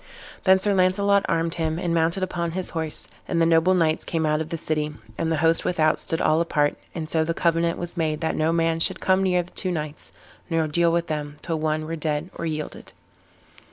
[0.45, 4.25] Then Sir Launcelot armed him and mounted upon his horse, and the noble knights came
[4.25, 7.77] out of the city, and the host without stood all apart; and so the covenant
[7.77, 10.11] was made that no man should come near the two knights,
[10.49, 12.93] nor deal with them, till one were dead or yielded.